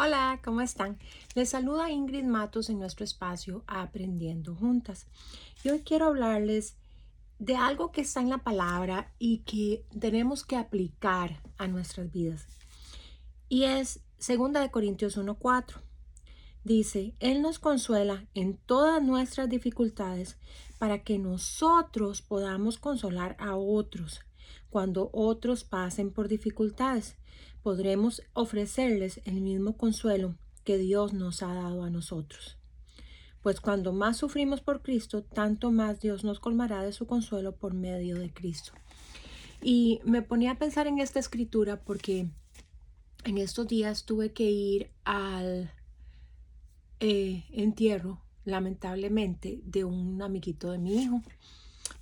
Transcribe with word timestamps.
Hola, 0.00 0.40
¿cómo 0.44 0.60
están? 0.60 0.96
Les 1.34 1.48
saluda 1.48 1.90
Ingrid 1.90 2.22
Matos 2.22 2.70
en 2.70 2.78
nuestro 2.78 3.02
espacio 3.02 3.64
Aprendiendo 3.66 4.54
Juntas. 4.54 5.08
Y 5.64 5.70
hoy 5.70 5.80
quiero 5.80 6.06
hablarles 6.06 6.76
de 7.40 7.56
algo 7.56 7.90
que 7.90 8.02
está 8.02 8.20
en 8.20 8.30
la 8.30 8.38
palabra 8.38 9.12
y 9.18 9.38
que 9.38 9.84
tenemos 9.98 10.44
que 10.44 10.54
aplicar 10.54 11.42
a 11.56 11.66
nuestras 11.66 12.12
vidas. 12.12 12.46
Y 13.48 13.64
es 13.64 13.98
2 14.24 14.52
de 14.52 14.70
Corintios 14.70 15.16
1:4. 15.16 15.82
Dice, 16.62 17.16
Él 17.18 17.42
nos 17.42 17.58
consuela 17.58 18.24
en 18.34 18.56
todas 18.56 19.02
nuestras 19.02 19.48
dificultades 19.48 20.38
para 20.78 21.02
que 21.02 21.18
nosotros 21.18 22.22
podamos 22.22 22.78
consolar 22.78 23.36
a 23.40 23.56
otros 23.56 24.20
cuando 24.70 25.10
otros 25.12 25.64
pasen 25.64 26.10
por 26.10 26.28
dificultades 26.28 27.16
podremos 27.62 28.22
ofrecerles 28.32 29.20
el 29.24 29.40
mismo 29.40 29.76
consuelo 29.76 30.36
que 30.64 30.78
Dios 30.78 31.12
nos 31.12 31.42
ha 31.42 31.54
dado 31.54 31.82
a 31.82 31.90
nosotros. 31.90 32.58
Pues 33.42 33.60
cuando 33.60 33.92
más 33.92 34.16
sufrimos 34.16 34.60
por 34.60 34.82
Cristo, 34.82 35.22
tanto 35.22 35.70
más 35.70 36.00
Dios 36.00 36.24
nos 36.24 36.40
colmará 36.40 36.82
de 36.82 36.92
su 36.92 37.06
consuelo 37.06 37.56
por 37.56 37.74
medio 37.74 38.18
de 38.18 38.32
Cristo. 38.32 38.72
Y 39.62 40.00
me 40.04 40.22
ponía 40.22 40.52
a 40.52 40.58
pensar 40.58 40.86
en 40.86 40.98
esta 40.98 41.18
escritura 41.18 41.80
porque 41.80 42.28
en 43.24 43.38
estos 43.38 43.66
días 43.66 44.04
tuve 44.04 44.32
que 44.32 44.50
ir 44.50 44.90
al 45.04 45.72
eh, 47.00 47.44
entierro, 47.50 48.22
lamentablemente, 48.44 49.60
de 49.64 49.84
un 49.84 50.20
amiguito 50.22 50.70
de 50.70 50.78
mi 50.78 51.02
hijo, 51.02 51.22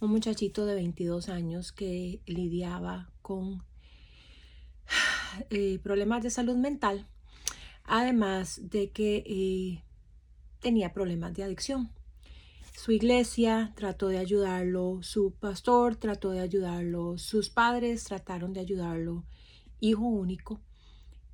un 0.00 0.10
muchachito 0.10 0.66
de 0.66 0.74
22 0.74 1.28
años 1.28 1.72
que 1.72 2.20
lidiaba 2.26 3.10
con 3.22 3.62
eh, 5.50 5.78
problemas 5.82 6.22
de 6.22 6.30
salud 6.30 6.56
mental, 6.56 7.06
además 7.84 8.60
de 8.70 8.90
que 8.90 9.24
eh, 9.26 9.82
tenía 10.60 10.92
problemas 10.92 11.34
de 11.34 11.44
adicción. 11.44 11.90
Su 12.74 12.92
iglesia 12.92 13.72
trató 13.74 14.08
de 14.08 14.18
ayudarlo, 14.18 14.98
su 15.02 15.32
pastor 15.32 15.96
trató 15.96 16.30
de 16.30 16.40
ayudarlo, 16.40 17.16
sus 17.16 17.48
padres 17.48 18.04
trataron 18.04 18.52
de 18.52 18.60
ayudarlo, 18.60 19.24
hijo 19.80 20.02
único, 20.02 20.60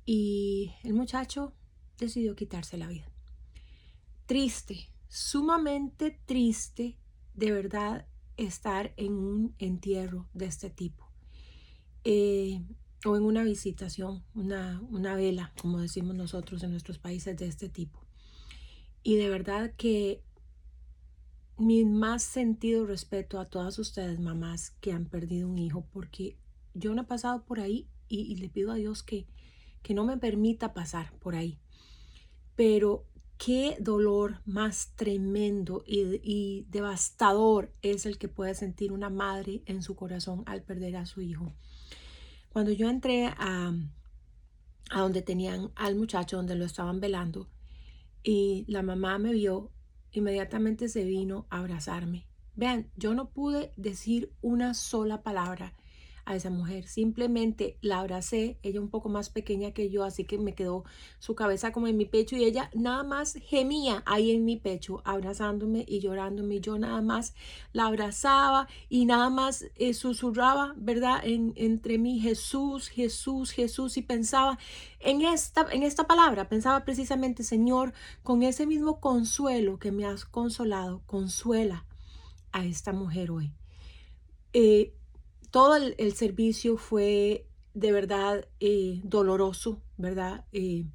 y 0.05 0.71
el 0.83 0.93
muchacho 0.93 1.53
decidió 1.97 2.35
quitarse 2.35 2.77
la 2.77 2.87
vida. 2.87 3.09
Triste, 4.25 4.87
sumamente 5.09 6.17
triste, 6.25 6.97
de 7.33 7.51
verdad, 7.51 8.07
estar 8.37 8.93
en 8.97 9.13
un 9.13 9.55
entierro 9.59 10.27
de 10.33 10.45
este 10.45 10.69
tipo. 10.69 11.07
Eh, 12.03 12.61
o 13.05 13.17
en 13.17 13.23
una 13.23 13.43
visitación, 13.43 14.23
una, 14.33 14.81
una 14.89 15.15
vela, 15.15 15.53
como 15.61 15.79
decimos 15.79 16.15
nosotros 16.15 16.63
en 16.63 16.71
nuestros 16.71 16.99
países 16.99 17.37
de 17.37 17.47
este 17.47 17.69
tipo. 17.69 17.99
Y 19.03 19.15
de 19.15 19.29
verdad 19.29 19.73
que 19.75 20.21
mi 21.57 21.85
más 21.85 22.23
sentido 22.23 22.85
respeto 22.85 23.39
a 23.39 23.45
todas 23.45 23.77
ustedes, 23.77 24.19
mamás, 24.19 24.71
que 24.81 24.91
han 24.91 25.05
perdido 25.05 25.47
un 25.47 25.57
hijo, 25.57 25.85
porque 25.91 26.37
yo 26.73 26.95
no 26.95 27.03
he 27.03 27.05
pasado 27.05 27.43
por 27.45 27.59
ahí 27.59 27.87
y, 28.07 28.35
le 28.35 28.49
pido 28.49 28.71
a 28.71 28.75
Dios 28.75 29.03
que, 29.03 29.27
que 29.81 29.93
no 29.93 30.05
me 30.05 30.17
permita 30.17 30.73
pasar 30.73 31.13
por 31.19 31.35
ahí. 31.35 31.59
Pero 32.55 33.05
qué 33.37 33.77
dolor 33.79 34.41
más 34.45 34.93
tremendo 34.95 35.83
y, 35.85 36.65
devastador 36.69 37.73
es 37.81 38.05
el 38.05 38.17
que 38.17 38.27
puede 38.27 38.55
sentir 38.55 38.91
una 38.91 39.09
madre 39.09 39.63
en 39.65 39.83
su 39.83 39.95
corazón 39.95 40.43
al 40.45 40.63
perder 40.63 40.95
a 40.95 41.05
su 41.05 41.21
hijo. 41.21 41.53
Cuando 42.49 42.71
yo 42.71 42.89
entré 42.89 43.27
a, 43.27 43.73
a 44.89 44.99
donde 45.01 45.21
tenían 45.21 45.71
al 45.75 45.95
muchacho, 45.95 46.37
donde 46.37 46.55
lo 46.55 46.65
estaban 46.65 46.99
velando, 46.99 47.49
y 48.23 48.65
la 48.67 48.83
mamá 48.83 49.17
me 49.17 49.33
vio, 49.33 49.71
inmediatamente 50.11 50.87
se 50.87 51.03
vino 51.03 51.47
a 51.49 51.59
abrazarme. 51.59 52.27
Vean, 52.55 52.89
yo 52.95 53.15
no 53.15 53.29
pude 53.29 53.73
decir 53.75 54.31
una 54.41 54.73
sola 54.73 55.23
palabra 55.23 55.73
a 56.25 56.35
esa 56.35 56.49
mujer. 56.49 56.87
Simplemente 56.87 57.77
la 57.81 57.99
abracé, 57.99 58.57
ella 58.63 58.79
un 58.79 58.89
poco 58.89 59.09
más 59.09 59.29
pequeña 59.29 59.71
que 59.71 59.89
yo, 59.89 60.03
así 60.03 60.23
que 60.23 60.37
me 60.37 60.55
quedó 60.55 60.83
su 61.19 61.35
cabeza 61.35 61.71
como 61.71 61.87
en 61.87 61.97
mi 61.97 62.05
pecho 62.05 62.35
y 62.35 62.43
ella 62.43 62.69
nada 62.73 63.03
más 63.03 63.33
gemía 63.33 64.03
ahí 64.05 64.31
en 64.31 64.45
mi 64.45 64.57
pecho, 64.57 65.01
abrazándome 65.05 65.85
y 65.87 65.99
llorándome. 65.99 66.59
Yo 66.59 66.77
nada 66.77 67.01
más 67.01 67.33
la 67.73 67.87
abrazaba 67.87 68.67
y 68.89 69.05
nada 69.05 69.29
más 69.29 69.65
eh, 69.75 69.93
susurraba, 69.93 70.73
¿verdad? 70.77 71.21
En, 71.23 71.53
entre 71.55 71.97
mí, 71.97 72.19
Jesús, 72.19 72.87
Jesús, 72.87 73.51
Jesús, 73.51 73.97
y 73.97 74.01
pensaba 74.01 74.57
en 74.99 75.21
esta, 75.21 75.67
en 75.71 75.83
esta 75.83 76.05
palabra, 76.05 76.47
pensaba 76.47 76.85
precisamente, 76.85 77.43
Señor, 77.43 77.93
con 78.23 78.43
ese 78.43 78.65
mismo 78.65 78.99
consuelo 78.99 79.79
que 79.79 79.91
me 79.91 80.05
has 80.05 80.25
consolado, 80.25 81.01
consuela 81.05 81.85
a 82.51 82.65
esta 82.65 82.93
mujer 82.93 83.31
hoy. 83.31 83.51
Eh, 84.53 84.93
todo 85.53 85.75
el, 85.75 86.13
servicio 86.15 86.77
fue 86.77 87.47
de 87.75 87.91
verdad 87.91 88.47
eh, 88.59 89.01
doloroso, 89.03 89.83
¿verdad? 89.97 90.45
Eh, 90.51 90.87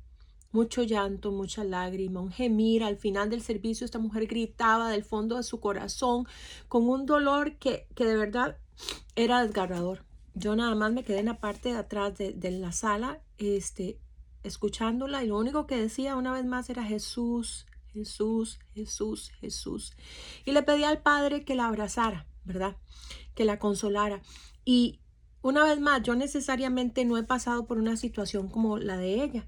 mucho 0.51 0.83
llanto, 0.83 1.31
mucha 1.31 1.63
lágrima, 1.63 2.21
un 2.21 2.33
gemir. 2.33 2.83
Al 2.83 2.97
final 2.97 3.31
del 3.31 3.41
servicio 3.41 3.85
esta 3.85 4.01
mujer 4.01 4.27
gritaba 4.27 4.91
del 4.91 5.05
fondo 5.05 5.37
de 5.37 5.45
su 5.45 5.61
corazón 5.61 6.27
con 6.67 6.89
un 6.89 7.07
dolor 7.07 7.57
que, 7.59 7.87
que 7.95 8.05
de 8.05 8.17
verdad 8.17 8.59
era 9.15 9.45
desgarrador. 9.45 10.05
Yo 10.35 10.57
nada 10.57 10.75
más 10.75 10.93
me 10.93 11.05
quedé 11.05 11.21
en 11.21 11.27
la 11.27 11.39
parte 11.39 11.69
de 11.69 11.77
atrás 11.77 12.19
de, 12.19 12.33
de 12.33 12.51
la 12.51 12.73
sala, 12.73 13.23
este, 13.39 14.01
escuchándola 14.43 15.23
y 15.23 15.29
lo 15.29 15.39
único 15.39 15.69
que 15.69 15.77
decía 15.77 16.17
una 16.17 16.33
vez 16.33 16.45
más 16.45 16.69
era 16.69 16.83
Jesús, 16.83 17.65
Jesús, 17.93 18.59
Jesús, 18.75 19.31
Jesús. 19.41 19.93
Y 20.45 20.51
le 20.51 20.65
pedí 20.65 20.83
al 20.83 21.01
Padre 21.01 21.45
que 21.45 21.55
la 21.55 21.69
abrazara, 21.69 22.27
¿verdad? 22.49 22.77
Que 23.37 23.45
la 23.45 23.61
consolara. 23.61 24.21
Y 24.65 24.99
una 25.43 25.63
vez 25.65 25.79
más, 25.79 26.03
yo 26.03 26.17
necesariamente 26.17 27.05
no 27.05 27.17
he 27.17 27.23
pasado 27.23 27.67
por 27.67 27.79
una 27.79 27.97
situación 27.97 28.49
como 28.49 28.79
la 28.79 28.97
de 28.97 29.23
ella, 29.23 29.47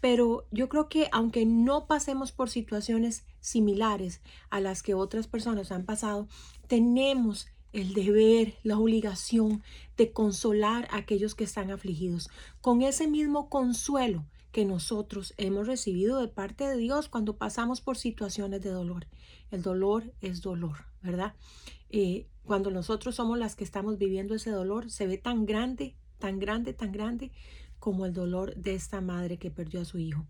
pero 0.00 0.46
yo 0.50 0.68
creo 0.68 0.88
que 0.88 1.08
aunque 1.12 1.44
no 1.44 1.86
pasemos 1.86 2.32
por 2.32 2.48
situaciones 2.48 3.26
similares 3.40 4.22
a 4.48 4.60
las 4.60 4.82
que 4.82 4.94
otras 4.94 5.26
personas 5.26 5.72
han 5.72 5.84
pasado, 5.84 6.28
tenemos 6.68 7.48
el 7.72 7.92
deber, 7.92 8.54
la 8.62 8.78
obligación 8.78 9.62
de 9.98 10.12
consolar 10.12 10.88
a 10.90 10.96
aquellos 10.96 11.34
que 11.34 11.44
están 11.44 11.70
afligidos 11.70 12.30
con 12.62 12.80
ese 12.80 13.06
mismo 13.06 13.50
consuelo 13.50 14.24
que 14.52 14.64
nosotros 14.64 15.34
hemos 15.36 15.66
recibido 15.66 16.18
de 16.18 16.28
parte 16.28 16.64
de 16.64 16.78
Dios 16.78 17.10
cuando 17.10 17.36
pasamos 17.36 17.82
por 17.82 17.98
situaciones 17.98 18.62
de 18.62 18.70
dolor. 18.70 19.06
El 19.50 19.60
dolor 19.60 20.14
es 20.22 20.40
dolor, 20.40 20.86
¿verdad? 21.02 21.34
Eh, 21.90 22.26
cuando 22.46 22.70
nosotros 22.70 23.16
somos 23.16 23.38
las 23.38 23.56
que 23.56 23.64
estamos 23.64 23.98
viviendo 23.98 24.34
ese 24.34 24.50
dolor, 24.50 24.90
se 24.90 25.06
ve 25.06 25.18
tan 25.18 25.44
grande, 25.44 25.96
tan 26.18 26.38
grande, 26.38 26.72
tan 26.72 26.92
grande 26.92 27.32
como 27.78 28.06
el 28.06 28.14
dolor 28.14 28.54
de 28.56 28.74
esta 28.74 29.00
madre 29.00 29.36
que 29.36 29.50
perdió 29.50 29.82
a 29.82 29.84
su 29.84 29.98
hijo. 29.98 30.26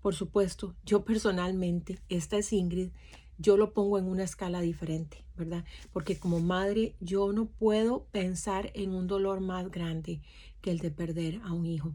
Por 0.00 0.14
supuesto, 0.14 0.76
yo 0.84 1.04
personalmente, 1.04 1.98
esta 2.08 2.36
es 2.36 2.52
Ingrid, 2.52 2.90
yo 3.38 3.56
lo 3.56 3.72
pongo 3.72 3.98
en 3.98 4.06
una 4.06 4.22
escala 4.22 4.60
diferente, 4.60 5.24
¿verdad? 5.36 5.64
Porque 5.92 6.18
como 6.18 6.40
madre 6.40 6.94
yo 7.00 7.32
no 7.32 7.46
puedo 7.46 8.04
pensar 8.12 8.70
en 8.74 8.94
un 8.94 9.06
dolor 9.06 9.40
más 9.40 9.70
grande 9.70 10.20
que 10.60 10.70
el 10.70 10.78
de 10.78 10.90
perder 10.90 11.40
a 11.44 11.52
un 11.52 11.66
hijo. 11.66 11.94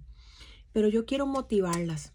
Pero 0.73 0.87
yo 0.87 1.05
quiero 1.05 1.25
motivarlas 1.25 2.13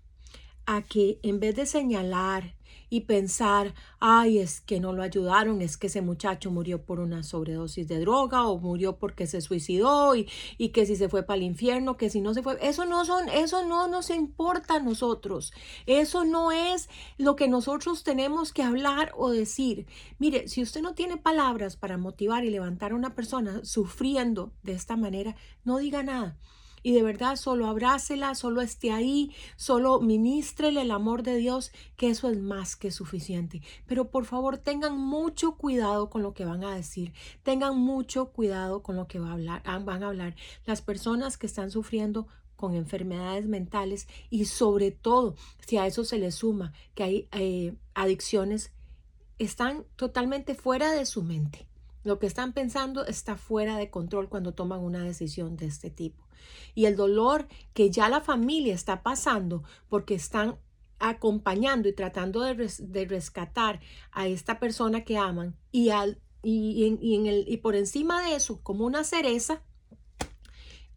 a 0.65 0.83
que 0.83 1.19
en 1.23 1.41
vez 1.41 1.57
de 1.57 1.67
señalar 1.67 2.55
y 2.89 3.03
pensar, 3.03 3.75
ay, 3.99 4.39
es 4.39 4.61
que 4.61 4.81
no 4.81 4.93
lo 4.93 5.03
ayudaron, 5.03 5.63
es 5.63 5.77
que 5.77 5.89
ese 5.89 6.03
muchacho 6.03 6.51
murió 6.51 6.83
por 6.83 7.01
una 7.01 7.23
sobredosis 7.23 7.89
de 7.89 8.01
droga 8.01 8.47
o 8.47 8.59
murió 8.59 8.97
porque 8.97 9.27
se 9.27 9.41
suicidó 9.41 10.15
y, 10.15 10.29
y 10.59 10.71
que 10.71 10.87
si 10.87 10.97
se 10.97 11.09
fue 11.09 11.23
para 11.23 11.39
el 11.39 11.43
infierno, 11.43 11.97
que 11.97 12.11
si 12.11 12.21
no 12.21 12.35
se 12.35 12.43
fue, 12.43 12.59
eso 12.61 12.85
no 12.85 13.05
son, 13.05 13.29
eso 13.29 13.65
no 13.67 13.89
nos 13.89 14.11
importa 14.11 14.77
a 14.77 14.81
nosotros, 14.81 15.53
eso 15.87 16.25
no 16.25 16.53
es 16.53 16.89
lo 17.19 17.37
que 17.37 17.49
nosotros 17.49 18.05
tenemos 18.05 18.53
que 18.53 18.63
hablar 18.63 19.13
o 19.17 19.31
decir. 19.31 19.87
Mire, 20.19 20.49
si 20.49 20.63
usted 20.63 20.83
no 20.83 20.95
tiene 20.95 21.17
palabras 21.17 21.77
para 21.77 21.99
motivar 21.99 22.45
y 22.45 22.51
levantar 22.51 22.93
a 22.93 22.97
una 22.97 23.15
persona 23.15 23.65
sufriendo 23.65 24.53
de 24.63 24.73
esta 24.73 24.97
manera, 24.97 25.37
no 25.65 25.79
diga 25.79 26.03
nada 26.03 26.37
y 26.87 26.93
de 26.93 27.03
verdad 27.03 27.35
solo 27.35 27.67
abrácela, 27.67 28.37
solo 28.37 28.61
esté 28.61 28.93
ahí, 28.93 29.35
solo 29.57 29.99
ministrele 29.99 30.83
el 30.83 30.93
amor 30.93 31.25
de 31.25 31.37
Dios, 31.37 31.73
que 31.97 32.11
eso 32.11 32.31
es 32.31 32.39
más 32.39 32.77
que 32.77 32.93
suficiente. 32.93 33.61
Pero 33.89 34.09
por 34.09 34.25
favor 34.25 34.59
tengan 34.59 34.97
mucho 34.97 35.57
cuidado 35.57 36.11
con 36.11 36.23
lo 36.23 36.33
que 36.33 36.45
van 36.45 36.63
a 36.63 36.77
decir, 36.77 37.13
tengan 37.43 37.77
mucho 37.77 38.27
cuidado 38.27 38.85
con 38.85 38.95
lo 38.95 39.09
que 39.09 39.19
va 39.19 39.31
a 39.31 39.33
hablar, 39.33 39.63
ah, 39.65 39.81
van 39.81 40.05
a 40.05 40.07
hablar. 40.07 40.37
Las 40.65 40.81
personas 40.81 41.37
que 41.37 41.49
están 41.49 41.73
sufriendo 41.73 42.29
con 42.55 42.77
enfermedades 42.77 43.49
mentales 43.49 44.07
y 44.31 44.45
sobre 44.45 44.93
todo 44.93 45.35
si 45.67 45.79
a 45.79 45.89
eso 45.89 46.05
se 46.05 46.21
le 46.21 46.31
suma 46.31 46.73
que 46.95 47.03
hay 47.03 47.29
eh, 47.33 47.75
adicciones, 47.95 48.71
están 49.41 49.87
totalmente 49.97 50.55
fuera 50.55 50.93
de 50.93 51.05
su 51.05 51.25
mente. 51.25 51.67
Lo 52.07 52.21
que 52.21 52.29
están 52.29 52.53
pensando 52.53 53.05
está 53.05 53.37
fuera 53.37 53.77
de 53.77 53.91
control 53.91 54.29
cuando 54.29 54.55
toman 54.55 54.79
una 54.79 55.03
decisión 55.03 55.57
de 55.57 55.67
este 55.67 55.91
tipo. 55.91 56.25
y 56.77 56.85
el 56.85 56.95
dolor 56.95 57.49
que 57.75 57.91
ya 57.91 58.09
la 58.09 58.21
familia 58.21 58.73
está 58.75 59.03
pasando 59.03 59.65
porque 59.89 60.15
están 60.15 60.57
acompañando 61.01 61.89
y 61.89 61.93
tratando 61.93 62.43
de, 62.43 63.07
rescatar 63.07 63.81
a 64.13 64.29
esta 64.29 64.61
persona 64.61 65.03
que 65.03 65.19
aman 65.19 65.57
y, 65.73 65.89
al, 65.89 66.21
y, 66.45 66.97
en 67.17 67.27
el, 67.27 67.45
y 67.49 67.57
por 67.57 67.75
encima 67.75 68.23
de 68.23 68.37
eso, 68.37 68.63
como 68.63 68.87
una 68.87 69.03
cereza, 69.03 69.65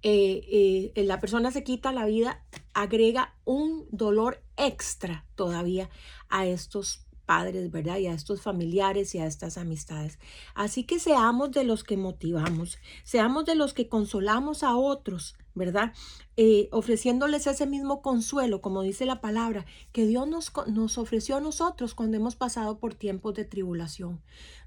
eh, 0.04 0.92
eh, 0.96 1.04
la 1.06 1.20
persona 1.20 1.50
se 1.50 1.64
quita 1.64 1.92
la 1.92 2.06
vida, 2.06 2.46
agrega 2.76 3.36
un 3.46 3.88
dolor 3.90 4.44
extra 4.58 5.26
todavía 5.34 5.90
a 6.30 6.46
estos 6.46 7.09
padres, 7.30 7.70
¿verdad? 7.70 8.00
Y 8.00 8.08
a 8.08 8.14
estos 8.14 8.42
familiares 8.42 9.14
y 9.14 9.20
a 9.20 9.28
estas 9.28 9.60
amistades. 9.60 10.18
Así 10.56 10.84
que 10.84 10.98
seamos 10.98 11.52
de 11.52 11.64
los 11.64 11.84
que 11.84 11.96
motivamos, 11.96 12.80
seamos 13.04 13.46
de 13.46 13.54
los 13.54 13.76
que 13.76 13.88
consolamos 13.88 14.64
a 14.64 14.76
otros, 14.76 15.36
¿verdad? 15.60 15.94
Eh, 16.38 16.70
ofreciéndoles 16.72 17.46
ese 17.46 17.68
mismo 17.68 18.02
consuelo, 18.02 18.62
como 18.62 18.82
dice 18.82 19.06
la 19.06 19.22
palabra, 19.22 19.66
que 19.92 20.08
Dios 20.08 20.28
nos, 20.28 20.52
nos 20.66 20.98
ofreció 20.98 21.36
a 21.36 21.42
nosotros 21.42 21.94
cuando 21.94 22.18
hemos 22.18 22.36
pasado 22.36 22.80
por 22.80 22.96
tiempos 22.96 23.36
de 23.36 23.46
tribulación. 23.46 24.22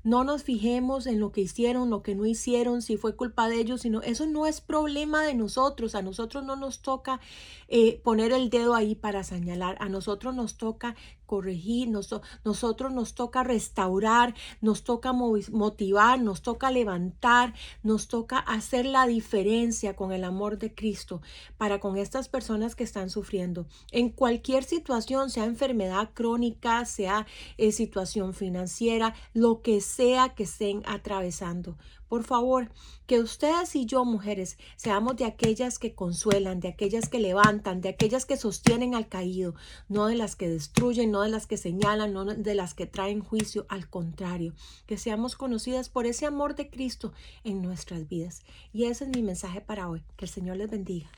No 0.05 0.25
nos 0.25 0.43
fijemos 0.43 1.07
en 1.07 1.21
lo 1.21 1.31
que 1.31 1.43
hicieron, 1.43 1.89
lo 1.89 2.03
que 2.03 2.17
no 2.17 2.27
hicieron, 2.27 2.83
si 2.83 2.97
fue 2.97 3.15
culpa 3.15 3.49
de 3.49 3.61
ellos, 3.61 3.83
sino 3.83 4.03
eso 4.03 4.27
no 4.27 4.47
es 4.47 4.61
problema 4.61 5.23
de 5.23 5.35
nosotros. 5.35 5.95
A 5.95 6.03
nosotros 6.03 6.45
no 6.45 6.57
nos 6.57 6.83
toca 6.83 7.21
eh, 7.69 8.01
poner 8.03 8.33
el 8.33 8.51
dedo 8.51 8.75
ahí 8.75 8.97
para 8.97 9.23
señalar. 9.23 9.77
A 9.81 9.89
nosotros 9.89 10.35
nos 10.35 10.57
toca 10.57 10.97
corregir, 11.25 11.89
nos, 11.89 12.15
nosotros 12.45 12.93
nos 12.93 13.15
toca 13.15 13.45
restaurar, 13.45 14.35
nos 14.61 14.83
toca 14.83 15.13
motivar, 15.13 16.21
nos 16.21 16.43
toca 16.43 16.71
levantar, 16.71 17.55
nos 17.83 18.09
toca 18.09 18.39
hacer 18.39 18.85
la 18.85 19.07
diferencia 19.07 19.95
con 19.97 20.13
el 20.13 20.25
amor 20.25 20.59
de 20.59 20.75
Cristo 20.83 21.23
para 21.59 21.79
con 21.79 21.97
estas 21.97 22.29
personas 22.29 22.75
que 22.75 22.83
están 22.83 23.09
sufriendo. 23.09 23.69
En 23.93 24.11
cualquier 24.11 24.65
situación, 24.65 25.31
sea 25.31 25.45
enfermedad 25.45 26.11
crónica, 26.13 26.85
sea 26.87 27.25
eh, 27.57 27.71
situación 27.71 28.35
financiera, 28.35 29.15
lo 29.33 29.63
que 29.63 29.81
sea 29.81 30.31
que 30.35 30.43
estén 30.43 30.83
atravesando. 30.85 31.77
Por 32.13 32.25
favor, 32.25 32.71
que 33.07 33.21
ustedes 33.21 33.75
y 33.75 33.87
yo, 33.87 34.05
mujeres, 34.05 34.59
seamos 34.77 35.17
de 35.17 35.25
aquellas 35.25 35.79
que 35.79 35.95
consuelan, 35.95 36.61
de 36.61 36.69
aquellas 36.69 37.09
que 37.09 37.19
levantan, 37.19 37.81
de 37.81 37.89
aquellas 37.89 38.27
que 38.27 38.37
sostienen 38.37 38.95
al 38.95 39.09
caído, 39.09 39.55
no 39.89 40.09
de 40.09 40.15
las 40.15 40.37
que 40.37 40.47
destruyen, 40.47 41.11
no 41.11 41.23
de 41.23 41.31
las 41.31 41.47
que 41.47 41.57
señalan, 41.57 42.13
no 42.13 42.27
de 42.27 42.55
las 42.55 42.75
que 42.75 42.85
traen 42.85 43.23
juicio, 43.23 43.65
al 43.71 43.89
contrario, 43.89 44.53
que 44.87 44.99
seamos 44.99 45.37
conocidas 45.37 45.89
por 45.89 46.05
ese 46.05 46.27
amor 46.27 46.55
de 46.55 46.69
Cristo 46.69 47.15
en 47.45 47.63
nuestras 47.63 48.07
vidas. 48.07 48.43
Y 48.75 48.85
ese 48.85 49.05
es 49.05 49.11
mi 49.17 49.23
mensaje 49.23 49.63
para 49.63 49.89
hoy. 49.89 50.03
Que 50.19 50.27
el 50.27 50.31
Señor 50.31 50.59
les 50.59 50.71
bendiga. 50.71 51.11